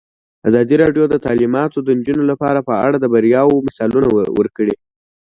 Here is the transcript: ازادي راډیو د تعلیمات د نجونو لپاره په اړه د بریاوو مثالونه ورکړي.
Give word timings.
ازادي 0.49 0.75
راډیو 0.83 1.03
د 1.09 1.15
تعلیمات 1.25 1.71
د 1.83 1.89
نجونو 1.99 2.23
لپاره 2.31 2.59
په 2.67 2.73
اړه 2.85 2.97
د 2.99 3.05
بریاوو 3.13 3.63
مثالونه 3.67 4.07
ورکړي. 4.39 4.75